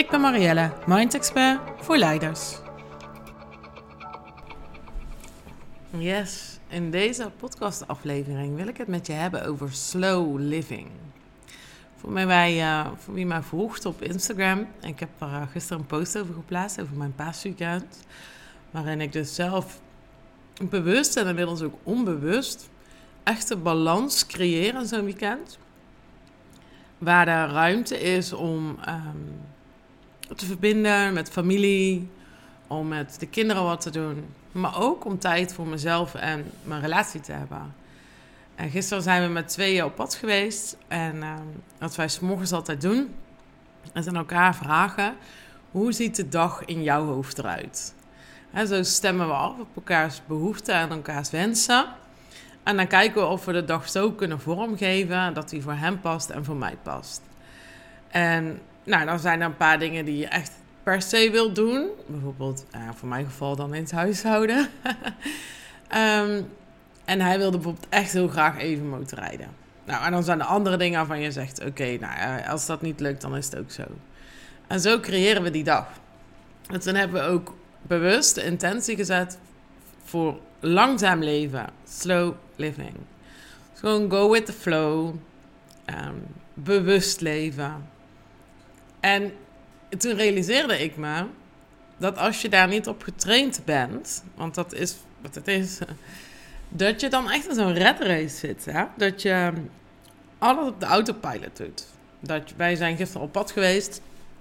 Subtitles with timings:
[0.00, 2.58] Ik ben Marielle, Mind Expert voor leiders.
[5.90, 10.88] Yes, in deze podcastaflevering wil ik het met je hebben over slow living.
[11.96, 15.78] Voor, mij, wij, uh, voor wie mij volgt op Instagram, ik heb er uh, gisteren
[15.78, 18.06] een post over geplaatst over mijn paasweekend.
[18.70, 19.80] Waarin ik dus zelf
[20.62, 22.70] bewust en inmiddels ook onbewust
[23.22, 25.58] echte balans creëer in zo'n weekend.
[26.98, 29.48] Waar er ruimte is om um,
[30.36, 32.08] te verbinden met familie,
[32.66, 34.24] om met de kinderen wat te doen.
[34.52, 37.74] Maar ook om tijd voor mezelf en mijn relatie te hebben.
[38.54, 40.76] En gisteren zijn we met tweeën op pad geweest.
[40.88, 41.34] En uh,
[41.78, 43.14] wat wij s'morgens altijd doen,
[43.94, 45.14] is aan elkaar vragen:
[45.70, 47.94] hoe ziet de dag in jouw hoofd eruit?
[48.52, 51.86] En zo stemmen we af op elkaars behoeften en elkaars wensen.
[52.62, 56.00] En dan kijken we of we de dag zo kunnen vormgeven dat die voor hem
[56.00, 57.22] past en voor mij past.
[58.08, 61.88] En nou, dan zijn er een paar dingen die je echt per se wilt doen.
[62.06, 64.68] Bijvoorbeeld, uh, voor mijn geval dan in het huishouden.
[65.94, 66.48] um,
[67.04, 69.48] en hij wilde bijvoorbeeld echt heel graag even motorrijden.
[69.84, 73.00] Nou, en dan zijn er andere dingen waarvan je zegt: oké, nou, als dat niet
[73.00, 73.82] lukt, dan is het ook zo.
[74.66, 75.86] En zo creëren we die dag.
[76.68, 79.38] En toen hebben we ook bewust de intentie gezet
[80.04, 82.94] voor langzaam leven, slow living.
[83.74, 85.14] gewoon go with the flow,
[85.86, 87.88] um, bewust leven.
[89.00, 89.32] En
[89.98, 91.24] toen realiseerde ik me
[91.96, 95.78] dat als je daar niet op getraind bent, want dat is wat het is,
[96.68, 98.66] dat je dan echt in zo'n red race zit.
[98.96, 99.52] Dat je
[100.38, 101.86] alles op de autopilot doet.
[102.20, 104.00] Dat, wij zijn gisteren op pad geweest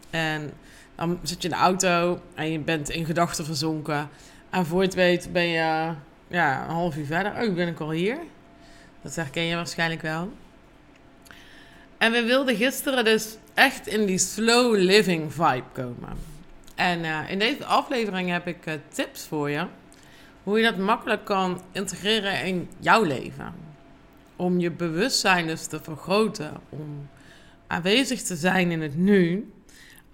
[0.09, 0.51] en
[0.95, 4.09] dan zit je in de auto en je bent in gedachten verzonken.
[4.49, 5.93] En voor je het weet ben je
[6.27, 7.31] ja, een half uur verder.
[7.31, 8.17] Oh, ben ik al hier.
[9.01, 10.31] Dat herken je waarschijnlijk wel.
[11.99, 16.17] En we wilden gisteren dus echt in die slow living vibe komen.
[16.75, 19.65] En uh, in deze aflevering heb ik uh, tips voor je.
[20.43, 23.53] Hoe je dat makkelijk kan integreren in jouw leven.
[24.35, 26.53] Om je bewustzijn dus te vergroten.
[26.69, 27.09] Om
[27.67, 29.51] aanwezig te zijn in het nu.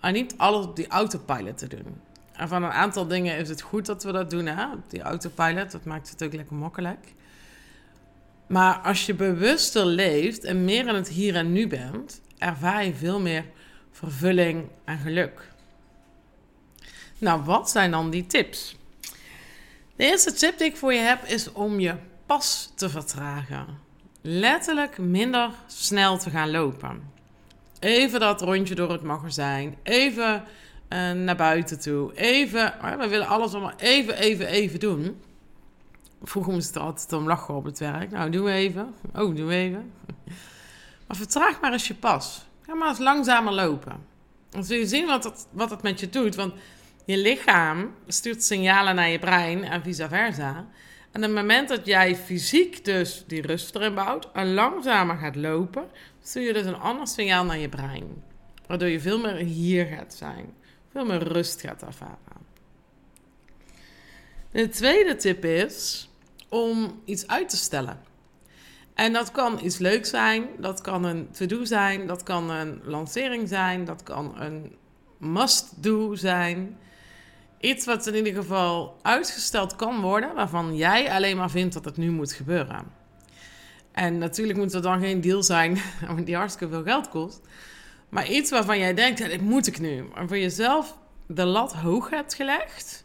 [0.01, 2.01] En niet alles op die autopilot te doen.
[2.33, 4.65] En van een aantal dingen is het goed dat we dat doen, hè?
[4.87, 5.71] die autopilot.
[5.71, 7.13] Dat maakt het ook lekker makkelijk.
[8.47, 12.93] Maar als je bewuster leeft en meer in het hier en nu bent, ervaar je
[12.93, 13.45] veel meer
[13.91, 15.51] vervulling en geluk.
[17.17, 18.77] Nou, wat zijn dan die tips?
[19.95, 21.95] De eerste tip die ik voor je heb is om je
[22.25, 23.65] pas te vertragen.
[24.21, 27.11] Letterlijk minder snel te gaan lopen.
[27.79, 29.75] Even dat rondje door het magazijn.
[29.83, 30.43] Even
[30.89, 32.15] uh, naar buiten toe.
[32.15, 35.21] Even, we willen alles allemaal even, even, even doen.
[36.21, 38.11] Vroeger moest het altijd om lachen op het werk.
[38.11, 38.93] Nou, doe even.
[39.13, 39.91] Oh, doe even.
[41.07, 42.45] Maar vertraag maar eens je pas.
[42.61, 44.05] Ga maar eens langzamer lopen.
[44.49, 46.35] Dan zul je zien wat het, wat het met je doet.
[46.35, 46.53] Want
[47.05, 50.67] je lichaam stuurt signalen naar je brein en vice versa.
[51.11, 55.35] En op het moment dat jij fysiek dus die rust erin bouwt en langzamer gaat
[55.35, 55.87] lopen,
[56.23, 58.23] stuur je dus een ander signaal naar je brein.
[58.67, 60.53] Waardoor je veel meer hier gaat zijn.
[60.91, 62.44] Veel meer rust gaat ervaren.
[64.55, 66.09] De tweede tip is
[66.49, 67.99] om iets uit te stellen.
[68.93, 73.47] En dat kan iets leuks zijn, dat kan een to-do zijn, dat kan een lancering
[73.47, 74.75] zijn, dat kan een
[75.17, 76.77] must-do zijn.
[77.59, 81.97] Iets wat in ieder geval uitgesteld kan worden, waarvan jij alleen maar vindt dat het
[81.97, 82.91] nu moet gebeuren.
[83.91, 85.77] En natuurlijk moet er dan geen deal zijn
[86.25, 87.41] die hartstikke veel geld kost.
[88.09, 90.05] Maar iets waarvan jij denkt, ja, dit moet ik nu.
[90.15, 90.97] En voor jezelf
[91.27, 93.04] de lat hoog hebt gelegd.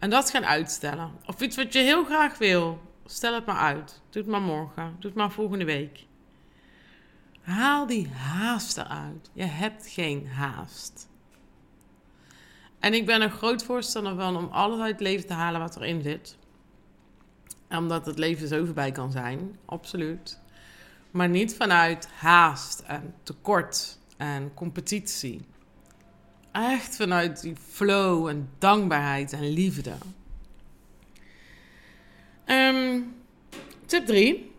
[0.00, 1.10] En dat gaan uitstellen.
[1.26, 2.80] Of iets wat je heel graag wil.
[3.04, 4.02] Stel het maar uit.
[4.10, 4.96] Doe het maar morgen.
[4.98, 6.06] Doe het maar volgende week.
[7.40, 9.30] Haal die haast eruit.
[9.32, 11.08] Je hebt geen haast.
[12.78, 15.76] En ik ben een groot voorstander van om alles uit het leven te halen wat
[15.76, 16.38] erin zit.
[17.68, 20.40] Omdat het leven zo voorbij kan zijn, absoluut.
[21.10, 25.40] Maar niet vanuit haast en tekort en competitie.
[26.52, 29.92] Echt vanuit die flow en dankbaarheid en liefde.
[32.46, 33.14] Um,
[33.86, 34.52] tip 3.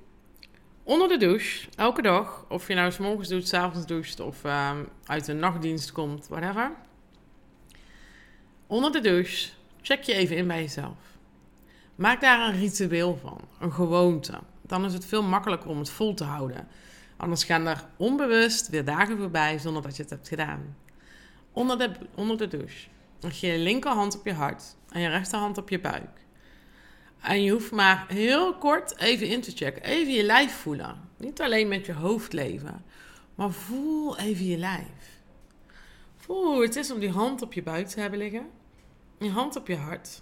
[0.84, 4.44] Onder de douche, elke dag, of je nou s morgens doet, s avonds doucht of
[4.44, 6.72] um, uit een nachtdienst komt, whatever.
[8.68, 9.50] onder de douche,
[9.82, 10.98] check je even in bij jezelf.
[11.96, 14.40] Maak daar een ritueel van, een gewoonte.
[14.62, 16.68] Dan is het veel makkelijker om het vol te houden.
[17.18, 20.76] Anders gaan er onbewust weer dagen voorbij zonder dat je het hebt gedaan.
[21.54, 22.88] Onder de, onder de douche.
[23.20, 26.20] Leg je linkerhand op je hart en je rechterhand op je buik.
[27.22, 29.84] En je hoeft maar heel kort even in te checken.
[29.84, 31.10] Even je lijf voelen.
[31.18, 32.86] Niet alleen met je hoofd leven.
[33.36, 35.20] Maar voel even je lijf.
[36.18, 38.50] Voel hoe het is om die hand op je buik te hebben liggen.
[39.20, 40.22] Je hand op je hart.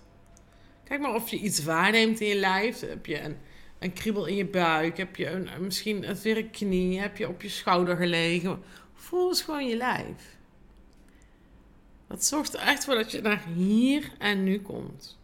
[0.84, 2.80] Kijk maar of je iets waarneemt in je lijf.
[2.80, 3.38] Heb je een,
[3.80, 4.98] een kriebel in je buik?
[4.98, 7.00] Heb je een, misschien een verre knie?
[7.00, 8.64] Heb je op je schouder gelegen?
[8.94, 10.38] Voel eens gewoon je lijf.
[12.10, 15.18] Dat zorgt er echt voor dat je naar hier en nu komt.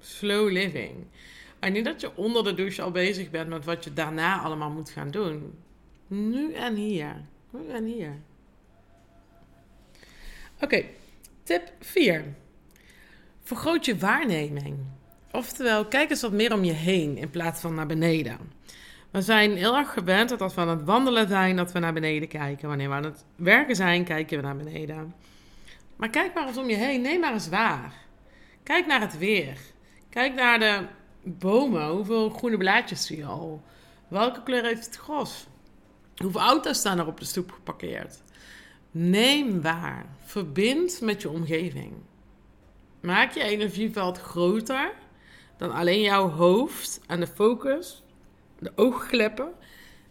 [0.00, 0.92] Slow living.
[1.58, 4.70] En niet dat je onder de douche al bezig bent met wat je daarna allemaal
[4.70, 5.54] moet gaan doen.
[6.06, 7.14] Nu en hier.
[7.50, 8.14] Nu en hier.
[10.60, 10.84] Oké,
[11.42, 12.24] tip 4.
[13.42, 14.76] Vergroot je waarneming.
[15.32, 18.38] Oftewel, kijk eens wat meer om je heen in plaats van naar beneden.
[19.10, 21.92] We zijn heel erg gewend dat als we aan het wandelen zijn, dat we naar
[21.92, 22.68] beneden kijken.
[22.68, 25.14] Wanneer we aan het werken zijn, kijken we naar beneden.
[26.02, 27.00] Maar kijk maar eens om je heen.
[27.00, 27.94] Neem maar eens waar.
[28.62, 29.58] Kijk naar het weer.
[30.08, 30.86] Kijk naar de
[31.22, 31.88] bomen.
[31.88, 33.62] Hoeveel groene blaadjes zie je al?
[34.08, 35.46] Welke kleur heeft het gras?
[36.16, 38.22] Hoeveel auto's staan er op de stoep geparkeerd?
[38.90, 40.06] Neem waar.
[40.24, 41.92] Verbind met je omgeving.
[43.00, 44.92] Maak je energieveld groter
[45.56, 48.02] dan alleen jouw hoofd en de focus,
[48.58, 49.52] de oogkleppen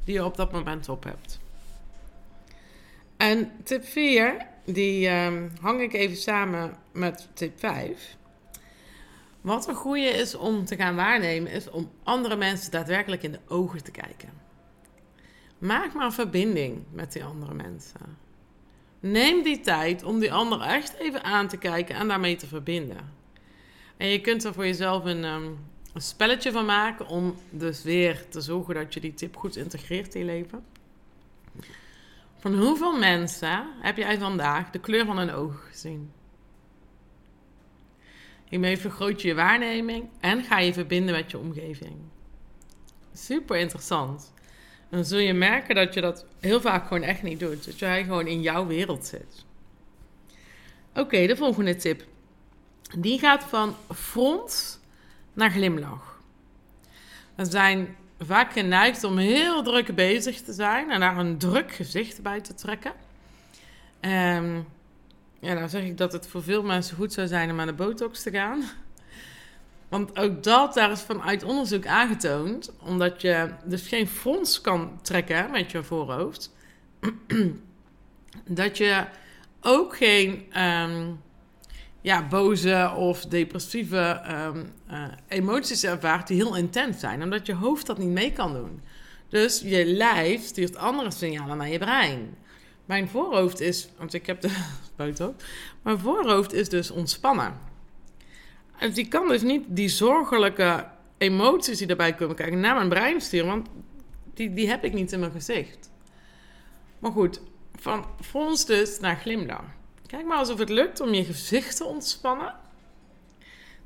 [0.03, 1.39] die je op dat moment op hebt.
[3.17, 8.17] En tip 4, die um, hang ik even samen met tip 5.
[9.41, 13.39] Wat een goede is om te gaan waarnemen, is om andere mensen daadwerkelijk in de
[13.47, 14.29] ogen te kijken.
[15.57, 18.17] Maak maar een verbinding met die andere mensen.
[18.99, 23.19] Neem die tijd om die ander echt even aan te kijken en daarmee te verbinden.
[23.97, 25.57] En je kunt er voor jezelf een, um,
[25.93, 30.15] een spelletje van maken om dus weer te zorgen dat je die tip goed integreert
[30.15, 30.63] in je leven.
[32.41, 36.11] Van hoeveel mensen heb jij vandaag de kleur van een oog gezien?
[38.49, 41.95] Hiermee vergroot je je waarneming en ga je verbinden met je omgeving.
[43.13, 44.33] Super interessant.
[44.89, 47.65] Dan zul je merken dat je dat heel vaak gewoon echt niet doet.
[47.65, 49.45] Dat jij gewoon in jouw wereld zit.
[50.95, 52.05] Oké, de volgende tip.
[52.99, 54.81] Die gaat van front
[55.33, 56.21] naar glimlach.
[57.35, 57.95] We zijn
[58.25, 62.53] vaak geneigd om heel druk bezig te zijn en daar een druk gezicht bij te
[62.53, 62.91] trekken.
[64.01, 64.67] Um,
[65.39, 67.73] ja, nou zeg ik dat het voor veel mensen goed zou zijn om aan de
[67.73, 68.63] botox te gaan.
[69.89, 75.51] Want ook dat, daar is vanuit onderzoek aangetoond, omdat je dus geen frons kan trekken
[75.51, 76.55] met je voorhoofd,
[78.47, 79.05] dat je
[79.61, 81.21] ook geen um,
[82.01, 87.85] ja, boze of depressieve um, uh, emoties ervaart die heel intens zijn, omdat je hoofd
[87.85, 88.81] dat niet mee kan doen.
[89.29, 92.37] Dus je lijf stuurt andere signalen naar je brein.
[92.85, 94.49] Mijn voorhoofd is, want ik heb de
[94.97, 95.35] foto,
[95.81, 97.59] mijn voorhoofd is dus ontspannen.
[98.77, 100.87] En die kan dus niet die zorgelijke
[101.17, 103.67] emoties die erbij komen kijken naar mijn brein sturen, want
[104.33, 105.91] die, die heb ik niet in mijn gezicht.
[106.99, 107.41] Maar goed,
[107.75, 109.79] van frons dus naar glimlach.
[110.11, 112.55] Kijk maar alsof het lukt om je gezicht te ontspannen,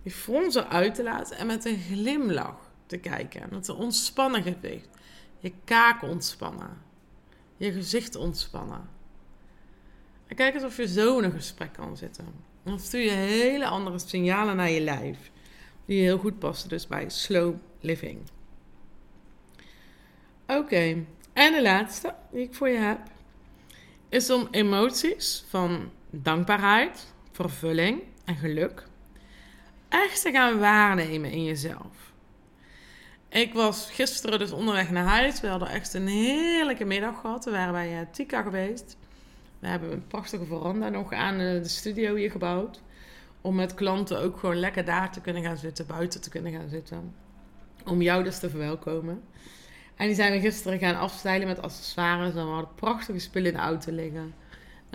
[0.03, 3.48] die fronsen uit te laten en met een glimlach te kijken.
[3.51, 4.88] Met een ontspannen gezicht.
[5.39, 6.82] Je kaak ontspannen.
[7.58, 8.89] Je gezicht ontspannen.
[10.27, 12.25] En kijk eens of je zo in een gesprek kan zitten.
[12.63, 15.32] Dan stuur je hele andere signalen naar je lijf.
[15.86, 18.20] Die heel goed passen dus bij slow living.
[20.48, 23.00] Oké, en de laatste die ik voor je heb.
[24.10, 25.91] Is om emoties van
[26.22, 28.88] dankbaarheid, vervulling en geluk
[30.01, 32.13] echt te gaan waarnemen in jezelf.
[33.29, 35.41] Ik was gisteren dus onderweg naar huis.
[35.41, 37.45] We hadden echt een heerlijke middag gehad.
[37.45, 38.98] We waren bij uh, Tika geweest.
[39.60, 42.81] We hebben een prachtige veranda nog aan de studio hier gebouwd.
[43.41, 46.69] Om met klanten ook gewoon lekker daar te kunnen gaan zitten, buiten te kunnen gaan
[46.69, 47.15] zitten.
[47.86, 49.24] Om jou dus te verwelkomen.
[49.95, 52.36] En die zijn we gisteren gaan afstijlen met accessoires.
[52.36, 54.34] En we hadden prachtige spullen in de auto liggen.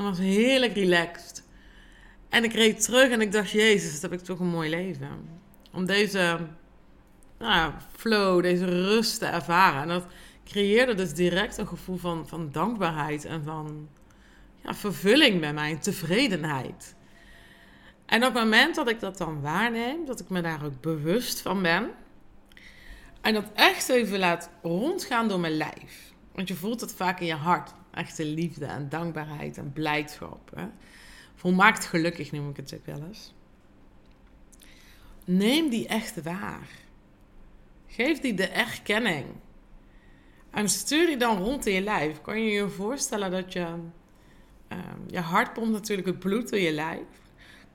[0.00, 1.44] En was heerlijk relaxed.
[2.28, 5.08] En ik reed terug en ik dacht, jezus, dat heb ik toch een mooi leven.
[5.72, 6.38] Om deze
[7.38, 9.82] nou, flow, deze rust te ervaren.
[9.82, 10.06] En dat
[10.44, 13.88] creëerde dus direct een gevoel van, van dankbaarheid en van
[14.64, 16.94] ja, vervulling bij mij, tevredenheid.
[18.06, 21.40] En op het moment dat ik dat dan waarneem, dat ik me daar ook bewust
[21.40, 21.90] van ben.
[23.20, 26.12] En dat echt even laat rondgaan door mijn lijf.
[26.32, 27.72] Want je voelt het vaak in je hart.
[27.90, 30.50] Echte liefde en dankbaarheid en blijdschap.
[30.54, 30.66] Hè?
[31.34, 33.34] Volmaakt gelukkig noem ik het ook wel eens.
[35.24, 36.68] neem die echt waar.
[37.86, 39.26] Geef die de erkenning.
[40.50, 42.20] En stuur die dan rond in je lijf.
[42.20, 43.74] Kan je je voorstellen dat je...
[44.68, 47.06] Ehm, je hart pompt natuurlijk het bloed door je lijf.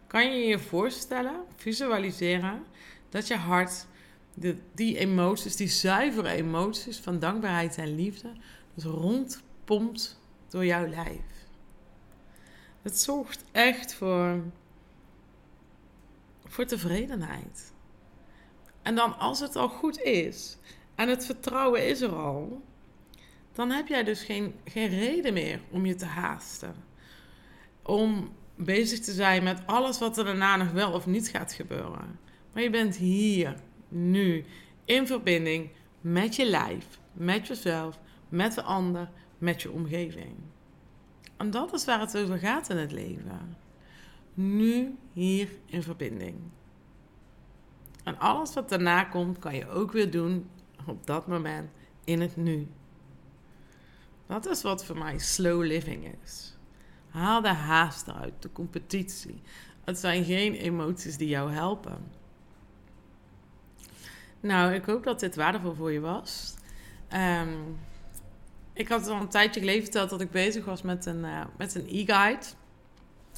[0.07, 2.63] Kan je je voorstellen, visualiseren,
[3.10, 3.86] dat je hart
[4.34, 8.31] de, die emoties, die zuivere emoties van dankbaarheid en liefde,
[8.74, 8.86] dus
[9.65, 10.19] rondpompt
[10.50, 11.22] door jouw lijf.
[12.81, 14.43] Het zorgt echt voor,
[16.45, 17.74] voor tevredenheid.
[18.81, 20.57] En dan als het al goed is
[20.95, 22.62] en het vertrouwen is er al,
[23.53, 26.75] dan heb jij dus geen, geen reden meer om je te haasten.
[27.81, 32.19] Om bezig te zijn met alles wat er daarna nog wel of niet gaat gebeuren.
[32.53, 33.55] Maar je bent hier,
[33.88, 34.45] nu,
[34.86, 35.69] in verbinding
[36.01, 39.10] met je lijf, met jezelf, met de ander,
[39.46, 40.36] met je omgeving.
[41.38, 43.58] En dat is waar het over gaat in het leven.
[44.34, 46.36] Nu, hier in verbinding.
[48.04, 50.50] En alles wat daarna komt, kan je ook weer doen
[50.86, 51.70] op dat moment
[52.04, 52.68] in het nu.
[54.28, 56.58] Dat is wat voor mij slow living is.
[57.10, 59.42] Haal de haast eruit, de competitie.
[59.84, 62.12] Het zijn geen emoties die jou helpen.
[64.40, 66.56] Nou, ik hoop dat dit waardevol voor je was.
[67.08, 67.58] Ehm,
[68.75, 71.75] ik had al een tijdje geleden verteld dat ik bezig was met een, uh, met
[71.75, 72.46] een e-guide.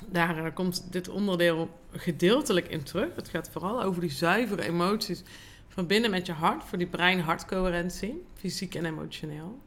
[0.05, 3.15] Daar uh, komt dit onderdeel gedeeltelijk in terug.
[3.15, 5.23] Het gaat vooral over die zuivere emoties
[5.67, 6.63] van binnen met je hart.
[6.63, 9.59] Voor die brein-hartcoherentie, fysiek en emotioneel.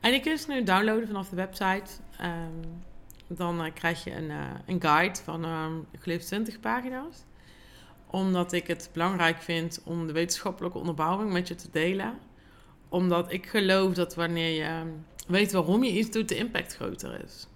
[0.00, 1.90] En die kun je nu downloaden vanaf de website.
[2.22, 2.82] Um,
[3.26, 4.30] dan uh, krijg je een,
[4.66, 7.24] een guide van, um, ik geloof, 20 pagina's
[8.14, 12.18] omdat ik het belangrijk vind om de wetenschappelijke onderbouwing met je te delen.
[12.94, 14.92] Omdat ik geloof dat wanneer je
[15.26, 17.48] weet waarom je iets doet, de impact groter is.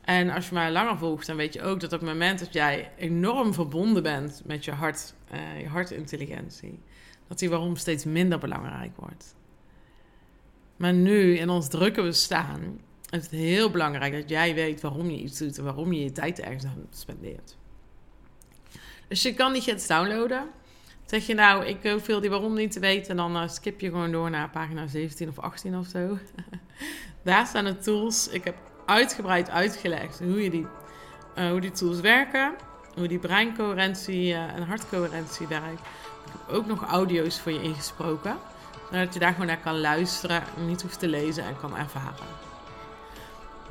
[0.00, 2.52] En als je mij langer volgt, dan weet je ook dat op het moment dat
[2.52, 6.78] jij enorm verbonden bent met je hart, uh, je hartintelligentie,
[7.28, 9.34] dat die waarom steeds minder belangrijk wordt.
[10.76, 15.18] Maar nu, in ons drukke bestaan, is het heel belangrijk dat jij weet waarom je
[15.18, 17.56] iets doet en waarom je je tijd ergens aan spendeert.
[19.08, 20.48] Dus je kan die gids downloaden.
[21.06, 24.12] Zeg je nou, ik veel die waarom niet te weten, dan uh, skip je gewoon
[24.12, 26.18] door naar pagina 17 of 18 of zo.
[27.24, 28.28] Daar staan de tools.
[28.28, 30.66] Ik heb uitgebreid uitgelegd hoe, je die,
[31.38, 32.54] uh, hoe die tools werken,
[32.94, 35.80] hoe die breincoherentie en hartcoherentie werkt.
[36.24, 38.36] Ik heb ook nog audio's voor je ingesproken,
[38.90, 42.26] zodat je daar gewoon naar kan luisteren, niet hoeft te lezen en kan ervaren.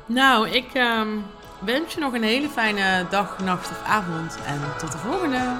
[0.06, 1.24] Nou, ik um,
[1.58, 5.56] wens je nog een hele fijne dag, nacht of avond en tot de volgende.